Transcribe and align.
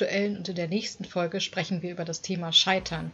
Aktuellen 0.00 0.38
und 0.38 0.48
in 0.48 0.54
der 0.54 0.68
nächsten 0.68 1.04
Folge 1.04 1.42
sprechen 1.42 1.82
wir 1.82 1.90
über 1.90 2.06
das 2.06 2.22
Thema 2.22 2.52
Scheitern. 2.52 3.10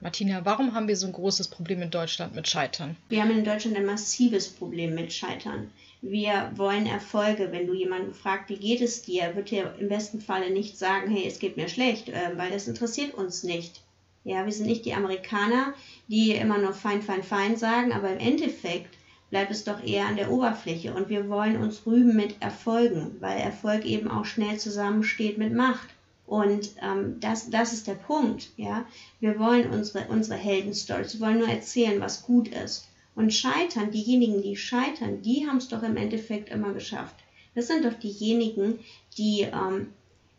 Martina, 0.00 0.46
warum 0.46 0.72
haben 0.72 0.88
wir 0.88 0.96
so 0.96 1.06
ein 1.06 1.12
großes 1.12 1.48
Problem 1.48 1.82
in 1.82 1.90
Deutschland 1.90 2.34
mit 2.34 2.48
Scheitern? 2.48 2.96
Wir 3.10 3.20
haben 3.20 3.30
in 3.32 3.44
Deutschland 3.44 3.76
ein 3.76 3.84
massives 3.84 4.48
Problem 4.48 4.94
mit 4.94 5.12
Scheitern. 5.12 5.70
Wir 6.00 6.52
wollen 6.54 6.86
Erfolge. 6.86 7.52
Wenn 7.52 7.66
du 7.66 7.74
jemanden 7.74 8.14
fragst, 8.14 8.48
wie 8.48 8.56
geht 8.56 8.80
es 8.80 9.02
dir, 9.02 9.36
wird 9.36 9.50
dir 9.50 9.74
im 9.78 9.90
besten 9.90 10.22
Falle 10.22 10.50
nicht 10.50 10.78
sagen, 10.78 11.10
hey, 11.10 11.26
es 11.26 11.38
geht 11.38 11.58
mir 11.58 11.68
schlecht, 11.68 12.08
äh, 12.08 12.30
weil 12.36 12.50
das 12.50 12.66
interessiert 12.66 13.12
uns 13.12 13.42
nicht. 13.42 13.82
Ja, 14.24 14.46
wir 14.46 14.52
sind 14.52 14.68
nicht 14.68 14.86
die 14.86 14.94
Amerikaner, 14.94 15.74
die 16.08 16.30
immer 16.30 16.56
nur 16.56 16.72
fein, 16.72 17.02
fein, 17.02 17.22
fein 17.22 17.58
sagen, 17.58 17.92
aber 17.92 18.10
im 18.10 18.18
Endeffekt 18.20 18.96
bleibt 19.30 19.52
es 19.52 19.64
doch 19.64 19.82
eher 19.82 20.06
an 20.06 20.16
der 20.16 20.30
Oberfläche 20.30 20.92
und 20.92 21.08
wir 21.08 21.28
wollen 21.28 21.56
uns 21.56 21.86
rühmen 21.86 22.16
mit 22.16 22.36
Erfolgen, 22.40 23.16
weil 23.20 23.38
Erfolg 23.38 23.84
eben 23.84 24.10
auch 24.10 24.24
schnell 24.24 24.58
zusammensteht 24.58 25.38
mit 25.38 25.52
Macht. 25.52 25.88
Und 26.26 26.70
ähm, 26.82 27.18
das, 27.20 27.50
das 27.50 27.72
ist 27.72 27.86
der 27.86 27.94
Punkt. 27.94 28.50
Ja? 28.56 28.84
Wir 29.20 29.38
wollen 29.38 29.70
unsere, 29.70 30.06
unsere 30.08 30.38
Heldenstories, 30.38 31.14
wir 31.14 31.26
wollen 31.26 31.38
nur 31.38 31.48
erzählen, 31.48 32.00
was 32.00 32.22
gut 32.22 32.48
ist. 32.48 32.88
Und 33.16 33.34
scheitern, 33.34 33.90
diejenigen, 33.90 34.42
die 34.42 34.56
scheitern, 34.56 35.22
die 35.22 35.46
haben 35.46 35.56
es 35.56 35.68
doch 35.68 35.82
im 35.82 35.96
Endeffekt 35.96 36.50
immer 36.50 36.72
geschafft. 36.72 37.16
Das 37.54 37.66
sind 37.66 37.84
doch 37.84 37.94
diejenigen, 37.94 38.78
die, 39.18 39.42
ähm, 39.42 39.88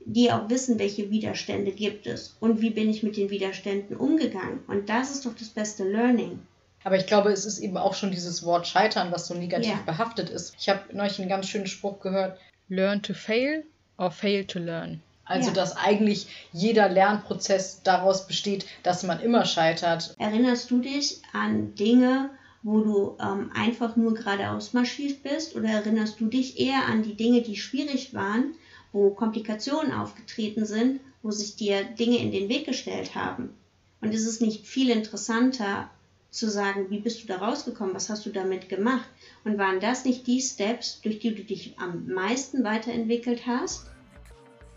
die 0.05 0.31
auch 0.31 0.49
wissen, 0.49 0.79
welche 0.79 1.09
Widerstände 1.11 1.71
gibt 1.71 2.07
es 2.07 2.35
und 2.39 2.61
wie 2.61 2.69
bin 2.69 2.89
ich 2.89 3.03
mit 3.03 3.17
den 3.17 3.29
Widerständen 3.29 3.97
umgegangen. 3.97 4.59
Und 4.67 4.89
das 4.89 5.11
ist 5.11 5.25
doch 5.25 5.35
das 5.35 5.49
beste 5.49 5.83
Learning. 5.83 6.39
Aber 6.83 6.97
ich 6.97 7.05
glaube, 7.05 7.31
es 7.31 7.45
ist 7.45 7.59
eben 7.59 7.77
auch 7.77 7.93
schon 7.93 8.11
dieses 8.11 8.43
Wort 8.43 8.67
Scheitern, 8.67 9.11
was 9.11 9.27
so 9.27 9.33
negativ 9.33 9.71
ja. 9.71 9.79
behaftet 9.85 10.29
ist. 10.29 10.55
Ich 10.59 10.69
habe 10.69 10.81
neulich 10.93 11.19
einen 11.19 11.29
ganz 11.29 11.47
schönen 11.47 11.67
Spruch 11.67 11.99
gehört: 11.99 12.39
Learn 12.69 13.01
to 13.01 13.13
fail 13.13 13.63
or 13.97 14.11
fail 14.11 14.45
to 14.45 14.59
learn. 14.59 15.01
Also, 15.25 15.49
ja. 15.49 15.53
dass 15.53 15.77
eigentlich 15.77 16.27
jeder 16.51 16.89
Lernprozess 16.89 17.83
daraus 17.83 18.27
besteht, 18.27 18.65
dass 18.83 19.03
man 19.03 19.21
immer 19.21 19.45
scheitert. 19.45 20.15
Erinnerst 20.17 20.69
du 20.71 20.81
dich 20.81 21.21
an 21.31 21.75
Dinge, 21.75 22.31
wo 22.63 22.81
du 22.81 23.17
ähm, 23.21 23.51
einfach 23.53 23.95
nur 23.95 24.13
geradeaus 24.13 24.73
marschiert 24.73 25.23
bist? 25.23 25.55
Oder 25.55 25.69
erinnerst 25.69 26.19
du 26.19 26.25
dich 26.25 26.59
eher 26.59 26.85
an 26.87 27.03
die 27.03 27.15
Dinge, 27.15 27.41
die 27.41 27.55
schwierig 27.55 28.13
waren, 28.13 28.55
wo 28.91 29.11
Komplikationen 29.11 29.93
aufgetreten 29.93 30.65
sind, 30.65 30.99
wo 31.21 31.31
sich 31.31 31.55
dir 31.55 31.83
Dinge 31.83 32.17
in 32.17 32.31
den 32.31 32.49
Weg 32.49 32.65
gestellt 32.65 33.15
haben? 33.15 33.55
Und 34.01 34.13
ist 34.13 34.25
es 34.25 34.41
nicht 34.41 34.65
viel 34.65 34.89
interessanter, 34.89 35.89
zu 36.31 36.49
sagen, 36.49 36.89
wie 36.89 36.99
bist 36.99 37.21
du 37.21 37.27
da 37.27 37.37
rausgekommen, 37.37 37.93
was 37.93 38.09
hast 38.09 38.25
du 38.25 38.29
damit 38.29 38.69
gemacht? 38.69 39.07
Und 39.43 39.57
waren 39.57 39.81
das 39.81 40.05
nicht 40.05 40.25
die 40.27 40.41
Steps, 40.41 41.01
durch 41.01 41.19
die 41.19 41.35
du 41.35 41.43
dich 41.43 41.75
am 41.77 42.07
meisten 42.07 42.63
weiterentwickelt 42.63 43.45
hast? 43.45 43.87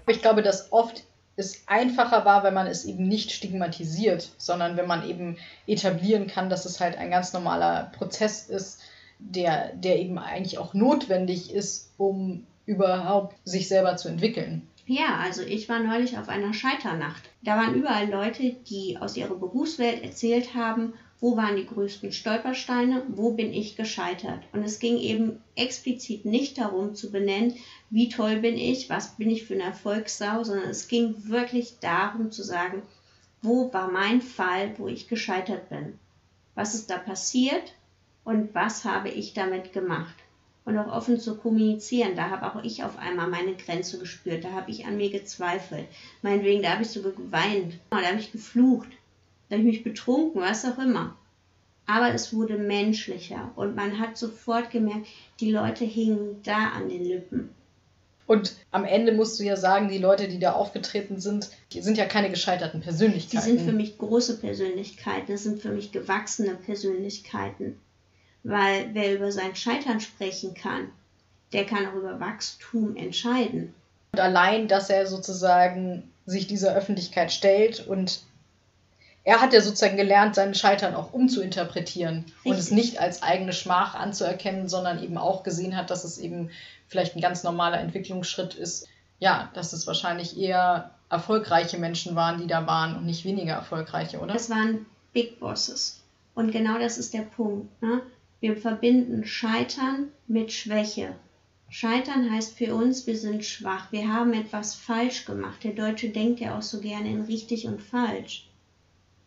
Ich 0.08 0.20
glaube, 0.20 0.42
dass 0.42 0.72
oft 0.72 1.04
es 1.36 1.62
einfacher 1.66 2.24
war, 2.24 2.42
wenn 2.44 2.54
man 2.54 2.66
es 2.66 2.84
eben 2.84 3.08
nicht 3.08 3.30
stigmatisiert, 3.30 4.30
sondern 4.36 4.76
wenn 4.76 4.86
man 4.86 5.08
eben 5.08 5.36
etablieren 5.66 6.26
kann, 6.26 6.50
dass 6.50 6.64
es 6.64 6.80
halt 6.80 6.96
ein 6.96 7.10
ganz 7.10 7.32
normaler 7.32 7.90
Prozess 7.96 8.48
ist, 8.48 8.80
der, 9.18 9.72
der 9.74 9.98
eben 10.00 10.18
eigentlich 10.18 10.58
auch 10.58 10.74
notwendig 10.74 11.52
ist, 11.52 11.92
um 11.98 12.46
überhaupt 12.66 13.36
sich 13.44 13.68
selber 13.68 13.96
zu 13.96 14.08
entwickeln. 14.08 14.68
Ja, 14.86 15.18
also 15.22 15.42
ich 15.42 15.68
war 15.68 15.78
neulich 15.78 16.18
auf 16.18 16.28
einer 16.28 16.52
Scheiternacht. 16.52 17.22
Da 17.42 17.56
waren 17.56 17.74
überall 17.74 18.08
Leute, 18.10 18.54
die 18.68 18.98
aus 19.00 19.16
ihrer 19.16 19.34
Berufswelt 19.34 20.02
erzählt 20.02 20.54
haben, 20.54 20.92
wo 21.24 21.38
waren 21.38 21.56
die 21.56 21.64
größten 21.64 22.12
Stolpersteine, 22.12 23.02
wo 23.08 23.30
bin 23.30 23.50
ich 23.50 23.76
gescheitert. 23.76 24.42
Und 24.52 24.62
es 24.62 24.78
ging 24.78 24.98
eben 24.98 25.42
explizit 25.54 26.26
nicht 26.26 26.58
darum 26.58 26.94
zu 26.94 27.10
benennen, 27.10 27.54
wie 27.88 28.10
toll 28.10 28.36
bin 28.40 28.58
ich, 28.58 28.90
was 28.90 29.16
bin 29.16 29.30
ich 29.30 29.46
für 29.46 29.54
eine 29.54 29.62
Erfolgssau, 29.62 30.44
sondern 30.44 30.68
es 30.68 30.86
ging 30.86 31.14
wirklich 31.26 31.78
darum 31.80 32.30
zu 32.30 32.42
sagen, 32.42 32.82
wo 33.40 33.72
war 33.72 33.90
mein 33.90 34.20
Fall, 34.20 34.74
wo 34.76 34.86
ich 34.86 35.08
gescheitert 35.08 35.70
bin. 35.70 35.98
Was 36.54 36.74
ist 36.74 36.90
da 36.90 36.98
passiert 36.98 37.72
und 38.24 38.54
was 38.54 38.84
habe 38.84 39.08
ich 39.08 39.32
damit 39.32 39.72
gemacht 39.72 40.16
und 40.66 40.76
auch 40.76 40.92
offen 40.92 41.18
zu 41.18 41.38
kommunizieren. 41.38 42.16
Da 42.16 42.28
habe 42.28 42.44
auch 42.44 42.62
ich 42.62 42.84
auf 42.84 42.98
einmal 42.98 43.28
meine 43.30 43.54
Grenze 43.54 43.98
gespürt. 43.98 44.44
Da 44.44 44.52
habe 44.52 44.70
ich 44.70 44.84
an 44.84 44.98
mir 44.98 45.08
gezweifelt. 45.08 45.86
Meinetwegen, 46.20 46.62
da 46.62 46.72
habe 46.72 46.82
ich 46.82 46.90
sogar 46.90 47.12
geweint. 47.12 47.78
Da 47.88 48.02
habe 48.02 48.18
ich 48.18 48.30
geflucht. 48.30 48.88
Da 49.48 49.56
habe 49.56 49.68
ich 49.68 49.74
mich 49.74 49.84
betrunken, 49.84 50.40
was 50.40 50.64
auch 50.64 50.78
immer. 50.78 51.16
Aber 51.86 52.14
es 52.14 52.32
wurde 52.32 52.56
menschlicher 52.56 53.50
und 53.56 53.76
man 53.76 53.98
hat 53.98 54.16
sofort 54.16 54.70
gemerkt, 54.70 55.06
die 55.40 55.52
Leute 55.52 55.84
hingen 55.84 56.42
da 56.42 56.70
an 56.70 56.88
den 56.88 57.04
Lippen. 57.04 57.50
Und 58.26 58.56
am 58.70 58.84
Ende 58.84 59.12
musst 59.12 59.38
du 59.38 59.44
ja 59.44 59.56
sagen, 59.56 59.88
die 59.88 59.98
Leute, 59.98 60.28
die 60.28 60.38
da 60.38 60.52
aufgetreten 60.52 61.20
sind, 61.20 61.50
die 61.72 61.82
sind 61.82 61.98
ja 61.98 62.06
keine 62.06 62.30
gescheiterten 62.30 62.80
Persönlichkeiten. 62.80 63.46
Die 63.46 63.56
sind 63.58 63.60
für 63.60 63.76
mich 63.76 63.98
große 63.98 64.38
Persönlichkeiten, 64.38 65.30
das 65.30 65.42
sind 65.42 65.60
für 65.60 65.72
mich 65.72 65.92
gewachsene 65.92 66.54
Persönlichkeiten. 66.54 67.78
Weil 68.42 68.90
wer 68.94 69.14
über 69.14 69.30
sein 69.30 69.54
Scheitern 69.54 70.00
sprechen 70.00 70.54
kann, 70.54 70.88
der 71.52 71.66
kann 71.66 71.86
auch 71.86 71.94
über 71.94 72.18
Wachstum 72.18 72.96
entscheiden. 72.96 73.74
Und 74.12 74.20
allein, 74.20 74.68
dass 74.68 74.88
er 74.88 75.06
sozusagen 75.06 76.10
sich 76.24 76.46
dieser 76.46 76.74
Öffentlichkeit 76.74 77.30
stellt 77.30 77.86
und 77.86 78.22
er 79.24 79.40
hat 79.40 79.54
ja 79.54 79.62
sozusagen 79.62 79.96
gelernt, 79.96 80.34
seinen 80.34 80.54
Scheitern 80.54 80.94
auch 80.94 81.12
umzuinterpretieren 81.12 82.24
Richtig. 82.26 82.44
und 82.44 82.58
es 82.58 82.70
nicht 82.70 83.00
als 83.00 83.22
eigene 83.22 83.54
Schmach 83.54 83.94
anzuerkennen, 83.94 84.68
sondern 84.68 85.02
eben 85.02 85.16
auch 85.16 85.42
gesehen 85.42 85.76
hat, 85.76 85.90
dass 85.90 86.04
es 86.04 86.18
eben 86.18 86.50
vielleicht 86.88 87.16
ein 87.16 87.22
ganz 87.22 87.42
normaler 87.42 87.80
Entwicklungsschritt 87.80 88.54
ist. 88.54 88.86
Ja, 89.18 89.50
dass 89.54 89.72
es 89.72 89.86
wahrscheinlich 89.86 90.38
eher 90.38 90.90
erfolgreiche 91.08 91.78
Menschen 91.78 92.14
waren, 92.14 92.38
die 92.40 92.46
da 92.46 92.66
waren 92.66 92.96
und 92.96 93.06
nicht 93.06 93.24
weniger 93.24 93.54
erfolgreiche, 93.54 94.18
oder? 94.18 94.34
Es 94.34 94.50
waren 94.50 94.84
Big 95.14 95.40
Bosses. 95.40 96.02
Und 96.34 96.50
genau 96.50 96.78
das 96.78 96.98
ist 96.98 97.14
der 97.14 97.22
Punkt. 97.22 97.80
Ne? 97.80 98.02
Wir 98.40 98.56
verbinden 98.56 99.24
Scheitern 99.24 100.08
mit 100.26 100.52
Schwäche. 100.52 101.14
Scheitern 101.70 102.30
heißt 102.30 102.58
für 102.58 102.74
uns, 102.74 103.06
wir 103.06 103.16
sind 103.16 103.44
schwach, 103.44 103.90
wir 103.90 104.12
haben 104.12 104.34
etwas 104.34 104.74
falsch 104.74 105.24
gemacht. 105.24 105.64
Der 105.64 105.72
Deutsche 105.72 106.10
denkt 106.10 106.40
ja 106.40 106.58
auch 106.58 106.62
so 106.62 106.80
gerne 106.80 107.08
in 107.08 107.22
richtig 107.22 107.66
und 107.66 107.80
falsch. 107.80 108.48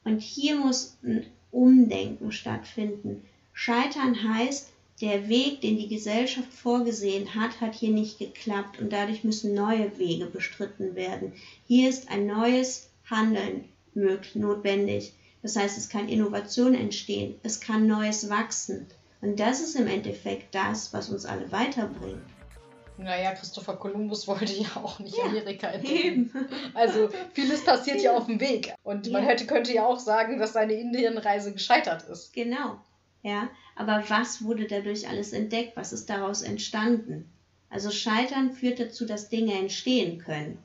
Und 0.08 0.22
hier 0.22 0.56
muss 0.56 0.98
ein 1.04 1.26
Umdenken 1.52 2.32
stattfinden. 2.32 3.26
Scheitern 3.52 4.16
heißt, 4.24 4.70
der 5.02 5.28
Weg, 5.28 5.60
den 5.60 5.78
die 5.78 5.90
Gesellschaft 5.90 6.54
vorgesehen 6.54 7.36
hat, 7.36 7.60
hat 7.60 7.76
hier 7.76 7.92
nicht 7.92 8.18
geklappt 8.18 8.80
und 8.80 8.94
dadurch 8.94 9.26
müssen 9.26 9.54
neue 9.54 10.00
Wege 10.00 10.28
bestritten 10.28 10.96
werden. 10.96 11.34
Hier 11.68 11.90
ist 11.90 12.10
ein 12.10 12.26
neues 12.26 12.90
Handeln 13.10 13.66
möglich, 13.94 14.36
notwendig. 14.36 15.12
Das 15.42 15.58
heißt, 15.58 15.78
es 15.78 15.90
kann 15.90 16.08
Innovation 16.08 16.74
entstehen, 16.74 17.36
es 17.44 17.60
kann 17.60 17.86
Neues 17.86 18.30
wachsen. 18.30 18.86
Und 19.20 19.42
das 19.42 19.60
ist 19.60 19.76
im 19.76 19.88
Endeffekt 19.88 20.56
das, 20.56 20.94
was 20.94 21.10
uns 21.10 21.26
alle 21.26 21.52
weiterbringt. 21.52 22.24
Naja, 22.98 23.34
Christopher 23.34 23.76
Columbus 23.76 24.28
wollte 24.28 24.54
ja 24.54 24.68
auch 24.76 25.00
nicht 25.00 25.16
ja, 25.18 25.26
Amerika 25.26 25.68
entdecken. 25.68 26.32
Also 26.74 27.10
vieles 27.34 27.64
passiert 27.64 28.02
ja 28.02 28.18
auf 28.18 28.26
dem 28.26 28.40
Weg. 28.40 28.74
Und 28.84 29.12
man 29.12 29.24
hätte, 29.24 29.46
könnte 29.46 29.74
ja 29.74 29.86
auch 29.86 30.00
sagen, 30.00 30.40
dass 30.40 30.54
seine 30.54 30.74
Indienreise 30.74 31.54
gescheitert 31.54 32.04
ist. 32.04 32.34
Genau. 32.34 32.78
Ja, 33.22 33.50
aber 33.76 34.04
was 34.08 34.44
wurde 34.44 34.66
dadurch 34.66 35.08
alles 35.08 35.34
entdeckt? 35.34 35.76
Was 35.76 35.94
ist 35.94 36.10
daraus 36.10 36.42
entstanden? 36.42 37.30
Also 37.70 37.92
Scheitern 37.92 38.52
führt 38.52 38.80
dazu, 38.80 39.06
dass 39.06 39.30
Dinge 39.30 39.54
entstehen 39.54 40.20
können. 40.20 40.58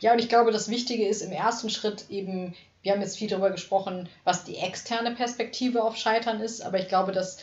Ja, 0.00 0.12
und 0.12 0.18
ich 0.18 0.28
glaube, 0.28 0.52
das 0.52 0.68
Wichtige 0.68 1.06
ist 1.08 1.22
im 1.22 1.32
ersten 1.32 1.70
Schritt 1.70 2.10
eben, 2.10 2.54
wir 2.82 2.92
haben 2.92 3.00
jetzt 3.00 3.16
viel 3.16 3.28
darüber 3.28 3.50
gesprochen, 3.50 4.08
was 4.24 4.44
die 4.44 4.56
externe 4.56 5.14
Perspektive 5.14 5.82
auf 5.82 5.96
Scheitern 5.96 6.40
ist, 6.40 6.60
aber 6.60 6.78
ich 6.78 6.88
glaube, 6.88 7.12
dass 7.12 7.38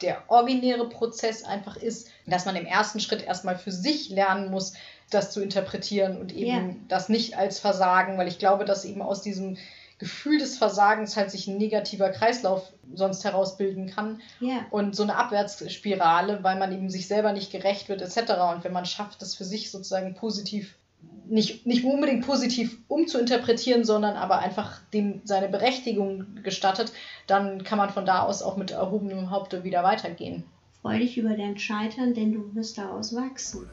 der 0.00 0.22
originäre 0.28 0.88
Prozess 0.88 1.44
einfach 1.44 1.76
ist, 1.76 2.08
dass 2.26 2.46
man 2.46 2.56
im 2.56 2.66
ersten 2.66 3.00
Schritt 3.00 3.22
erstmal 3.22 3.56
für 3.56 3.72
sich 3.72 4.10
lernen 4.10 4.50
muss, 4.50 4.74
das 5.10 5.30
zu 5.30 5.40
interpretieren 5.40 6.18
und 6.18 6.32
eben 6.32 6.66
yeah. 6.66 6.76
das 6.88 7.08
nicht 7.08 7.36
als 7.36 7.58
Versagen, 7.58 8.18
weil 8.18 8.28
ich 8.28 8.38
glaube, 8.38 8.64
dass 8.64 8.84
eben 8.84 9.02
aus 9.02 9.22
diesem 9.22 9.56
Gefühl 9.98 10.38
des 10.38 10.58
Versagens 10.58 11.16
halt 11.16 11.30
sich 11.30 11.46
ein 11.46 11.56
negativer 11.56 12.10
Kreislauf 12.10 12.72
sonst 12.94 13.24
herausbilden 13.24 13.86
kann 13.86 14.20
Ja. 14.40 14.66
und 14.70 14.96
so 14.96 15.04
eine 15.04 15.16
Abwärtsspirale, 15.16 16.42
weil 16.42 16.58
man 16.58 16.72
eben 16.72 16.90
sich 16.90 17.06
selber 17.06 17.32
nicht 17.32 17.52
gerecht 17.52 17.88
wird 17.88 18.02
etc. 18.02 18.32
Und 18.52 18.64
wenn 18.64 18.72
man 18.72 18.86
schafft, 18.86 19.22
das 19.22 19.34
für 19.34 19.44
sich 19.44 19.70
sozusagen 19.70 20.14
positiv, 20.14 20.74
nicht, 21.26 21.66
nicht 21.66 21.84
unbedingt 21.84 22.26
positiv 22.26 22.78
umzuinterpretieren, 22.88 23.84
sondern 23.84 24.16
aber 24.16 24.38
einfach 24.38 24.80
dem 24.92 25.22
seine 25.24 25.48
Berechtigung 25.48 26.42
gestattet, 26.42 26.92
dann 27.26 27.64
kann 27.64 27.78
man 27.78 27.90
von 27.90 28.06
da 28.06 28.22
aus 28.22 28.42
auch 28.42 28.56
mit 28.56 28.70
erhobenem 28.70 29.30
Haupte 29.30 29.64
wieder 29.64 29.82
weitergehen. 29.82 30.44
Freu 30.82 30.98
dich 30.98 31.16
über 31.16 31.34
dein 31.34 31.58
Scheitern, 31.58 32.12
denn 32.12 32.32
du 32.32 32.54
wirst 32.54 32.76
daraus 32.76 33.14
wachsen. 33.14 33.68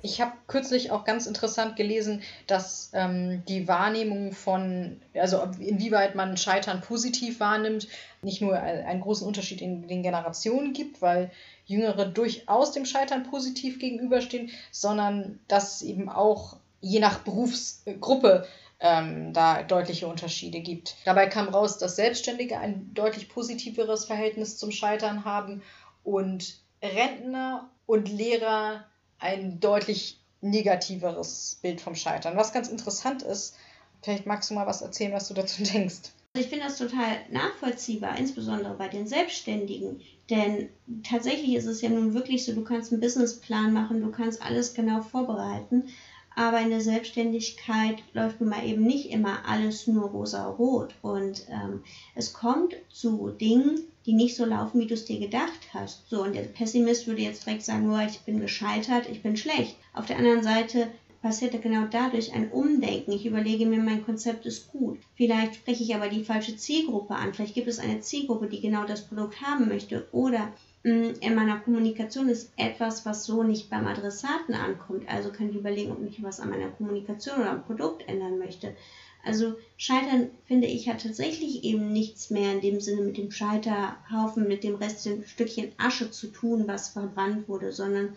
Ich 0.00 0.20
habe 0.20 0.32
kürzlich 0.48 0.90
auch 0.90 1.04
ganz 1.04 1.26
interessant 1.26 1.76
gelesen, 1.76 2.20
dass 2.46 2.90
ähm, 2.92 3.42
die 3.48 3.68
Wahrnehmung 3.68 4.32
von, 4.32 5.00
also 5.14 5.42
inwieweit 5.58 6.14
man 6.14 6.36
Scheitern 6.36 6.82
positiv 6.82 7.40
wahrnimmt, 7.40 7.88
nicht 8.20 8.42
nur 8.42 8.54
ein- 8.54 8.84
einen 8.84 9.00
großen 9.00 9.26
Unterschied 9.26 9.62
in 9.62 9.88
den 9.88 10.02
Generationen 10.02 10.74
gibt, 10.74 11.00
weil 11.00 11.30
Jüngere 11.66 12.06
durchaus 12.06 12.72
dem 12.72 12.84
Scheitern 12.86 13.24
positiv 13.24 13.78
gegenüberstehen, 13.78 14.50
sondern 14.70 15.40
dass 15.48 15.76
es 15.76 15.82
eben 15.82 16.08
auch 16.08 16.56
je 16.80 17.00
nach 17.00 17.20
Berufsgruppe 17.20 18.46
ähm, 18.80 19.32
da 19.32 19.62
deutliche 19.62 20.06
Unterschiede 20.06 20.60
gibt. 20.60 20.96
Dabei 21.04 21.26
kam 21.26 21.48
raus, 21.48 21.78
dass 21.78 21.96
Selbstständige 21.96 22.58
ein 22.58 22.92
deutlich 22.92 23.28
positiveres 23.28 24.04
Verhältnis 24.04 24.58
zum 24.58 24.70
Scheitern 24.70 25.24
haben 25.24 25.62
und 26.02 26.58
Rentner 26.82 27.70
und 27.86 28.10
Lehrer 28.10 28.84
ein 29.18 29.58
deutlich 29.60 30.20
negativeres 30.42 31.58
Bild 31.62 31.80
vom 31.80 31.94
Scheitern. 31.94 32.36
Was 32.36 32.52
ganz 32.52 32.68
interessant 32.68 33.22
ist, 33.22 33.56
vielleicht 34.02 34.26
magst 34.26 34.50
du 34.50 34.54
mal 34.54 34.66
was 34.66 34.82
erzählen, 34.82 35.14
was 35.14 35.28
du 35.28 35.34
dazu 35.34 35.62
denkst. 35.72 36.10
Also 36.36 36.46
ich 36.46 36.50
finde 36.50 36.66
das 36.66 36.78
total 36.78 37.18
nachvollziehbar, 37.30 38.18
insbesondere 38.18 38.74
bei 38.74 38.88
den 38.88 39.06
Selbstständigen. 39.06 40.00
Denn 40.28 40.68
tatsächlich 41.04 41.54
ist 41.54 41.66
es 41.66 41.80
ja 41.80 41.88
nun 41.88 42.12
wirklich 42.12 42.44
so, 42.44 42.52
du 42.52 42.64
kannst 42.64 42.90
einen 42.90 43.00
Businessplan 43.00 43.72
machen, 43.72 44.00
du 44.00 44.10
kannst 44.10 44.42
alles 44.42 44.74
genau 44.74 45.00
vorbereiten, 45.00 45.84
aber 46.34 46.60
in 46.60 46.70
der 46.70 46.80
Selbstständigkeit 46.80 48.02
läuft 48.14 48.40
nun 48.40 48.50
mal 48.50 48.66
eben 48.66 48.82
nicht 48.82 49.10
immer 49.10 49.46
alles 49.46 49.86
nur 49.86 50.08
rosa-rot. 50.08 50.96
Und 51.02 51.46
ähm, 51.48 51.84
es 52.16 52.32
kommt 52.32 52.74
zu 52.88 53.30
Dingen, 53.30 53.84
die 54.04 54.14
nicht 54.14 54.34
so 54.34 54.44
laufen, 54.44 54.80
wie 54.80 54.88
du 54.88 54.94
es 54.94 55.04
dir 55.04 55.20
gedacht 55.20 55.68
hast. 55.72 56.08
So, 56.10 56.24
und 56.24 56.34
der 56.34 56.42
Pessimist 56.42 57.06
würde 57.06 57.22
jetzt 57.22 57.46
direkt 57.46 57.62
sagen, 57.62 57.88
oh, 57.88 58.04
ich 58.04 58.18
bin 58.22 58.40
gescheitert, 58.40 59.08
ich 59.08 59.22
bin 59.22 59.36
schlecht. 59.36 59.76
Auf 59.92 60.06
der 60.06 60.18
anderen 60.18 60.42
Seite 60.42 60.88
passiert 61.24 61.60
genau 61.62 61.86
dadurch 61.90 62.34
ein 62.34 62.50
Umdenken. 62.50 63.12
Ich 63.12 63.24
überlege 63.24 63.64
mir, 63.64 63.78
mein 63.78 64.04
Konzept 64.04 64.44
ist 64.44 64.70
gut. 64.70 64.98
Vielleicht 65.16 65.54
spreche 65.54 65.82
ich 65.82 65.94
aber 65.94 66.08
die 66.08 66.22
falsche 66.22 66.54
Zielgruppe 66.54 67.14
an. 67.14 67.32
Vielleicht 67.32 67.54
gibt 67.54 67.66
es 67.66 67.78
eine 67.78 68.00
Zielgruppe, 68.00 68.46
die 68.46 68.60
genau 68.60 68.84
das 68.84 69.06
Produkt 69.06 69.40
haben 69.40 69.66
möchte. 69.66 70.06
Oder 70.12 70.52
mh, 70.82 71.14
in 71.20 71.34
meiner 71.34 71.60
Kommunikation 71.60 72.28
ist 72.28 72.52
etwas, 72.58 73.06
was 73.06 73.24
so 73.24 73.42
nicht 73.42 73.70
beim 73.70 73.86
Adressaten 73.86 74.54
ankommt. 74.54 75.08
Also 75.08 75.30
kann 75.30 75.48
ich 75.48 75.56
überlegen, 75.56 75.92
ob 75.92 76.06
ich 76.06 76.22
was 76.22 76.40
an 76.40 76.50
meiner 76.50 76.68
Kommunikation 76.68 77.40
oder 77.40 77.52
am 77.52 77.64
Produkt 77.64 78.06
ändern 78.06 78.38
möchte. 78.38 78.76
Also 79.24 79.54
Scheitern, 79.78 80.28
finde 80.44 80.66
ich, 80.66 80.90
hat 80.90 81.02
tatsächlich 81.02 81.64
eben 81.64 81.90
nichts 81.90 82.28
mehr 82.28 82.52
in 82.52 82.60
dem 82.60 82.80
Sinne 82.82 83.00
mit 83.00 83.16
dem 83.16 83.30
Scheiterhaufen, 83.30 84.46
mit 84.46 84.62
dem 84.62 84.74
Rest, 84.74 85.06
dem 85.06 85.24
Stückchen 85.24 85.72
Asche 85.78 86.10
zu 86.10 86.26
tun, 86.26 86.64
was 86.66 86.90
verbrannt 86.90 87.48
wurde, 87.48 87.72
sondern 87.72 88.14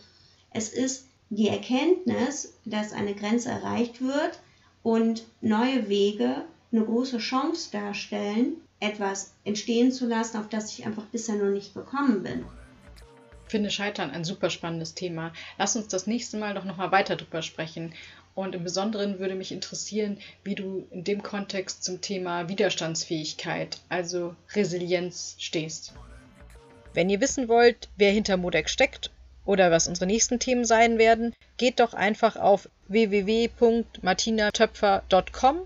es 0.52 0.74
ist 0.74 1.08
die 1.30 1.50
Erkenntnis, 1.50 2.54
dass 2.66 2.94
eine 2.94 3.14
Grenze 3.14 3.50
erreicht 3.50 4.02
wird 4.02 4.40
und 4.84 5.26
neue 5.42 5.90
Wege 5.90 6.46
eine 6.72 6.86
große 6.86 7.18
Chance 7.18 7.72
darstellen, 7.72 8.58
etwas 8.80 9.34
entstehen 9.44 9.92
zu 9.92 10.08
lassen, 10.08 10.38
auf 10.38 10.50
das 10.50 10.72
ich 10.72 10.86
einfach 10.86 11.06
bisher 11.06 11.36
noch 11.36 11.50
nicht 11.50 11.74
gekommen 11.74 12.24
bin. 12.24 12.46
Ich 13.46 13.52
finde 13.52 13.72
Scheitern 13.72 14.12
ein 14.12 14.26
super 14.26 14.50
spannendes 14.50 14.94
Thema. 14.94 15.32
Lass 15.58 15.76
uns 15.76 15.88
das 15.88 16.06
nächste 16.06 16.38
Mal 16.38 16.54
doch 16.54 16.66
nochmal 16.66 16.92
weiter 16.92 17.16
drüber 17.16 17.42
sprechen. 17.42 17.94
Und 18.36 18.54
im 18.54 18.64
Besonderen 18.64 19.20
würde 19.20 19.36
mich 19.36 19.52
interessieren, 19.52 20.20
wie 20.44 20.54
du 20.54 20.86
in 20.92 21.04
dem 21.04 21.24
Kontext 21.24 21.84
zum 21.84 22.02
Thema 22.02 22.50
Widerstandsfähigkeit, 22.50 23.80
also 23.90 24.36
Resilienz, 24.54 25.36
stehst. 25.40 25.94
Wenn 26.94 27.10
ihr 27.10 27.22
wissen 27.22 27.48
wollt, 27.48 27.90
wer 27.96 28.12
hinter 28.12 28.38
Modex 28.38 28.74
steckt 28.74 29.12
oder 29.48 29.72
was 29.72 29.88
unsere 29.88 30.06
nächsten 30.06 30.38
Themen 30.40 30.66
sein 30.66 31.00
werden, 31.00 31.34
geht 31.58 31.80
doch 31.80 31.94
einfach 31.94 32.36
auf 32.36 32.68
www.martinatöpfer.com 32.88 35.58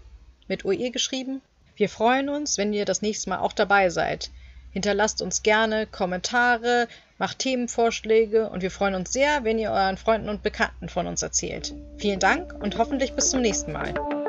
mit 0.47 0.65
OE 0.65 0.89
geschrieben. 0.91 1.41
Wir 1.75 1.89
freuen 1.89 2.29
uns, 2.29 2.57
wenn 2.57 2.71
ihr 2.73 2.85
das 2.85 3.01
nächste 3.01 3.31
Mal 3.31 3.39
auch 3.39 3.51
dabei 3.53 3.89
seid. 3.89 4.29
Hinterlasst 4.71 5.21
uns 5.21 5.43
gerne 5.43 5.85
Kommentare, 5.85 6.87
macht 7.17 7.39
Themenvorschläge 7.39 8.49
und 8.49 8.61
wir 8.61 8.71
freuen 8.71 8.95
uns 8.95 9.11
sehr, 9.11 9.43
wenn 9.43 9.59
ihr 9.59 9.71
euren 9.71 9.97
Freunden 9.97 10.29
und 10.29 10.43
Bekannten 10.43 10.87
von 10.87 11.07
uns 11.07 11.21
erzählt. 11.21 11.73
Vielen 11.97 12.19
Dank 12.19 12.53
und 12.53 12.77
hoffentlich 12.77 13.11
bis 13.13 13.31
zum 13.31 13.41
nächsten 13.41 13.73
Mal. 13.73 14.20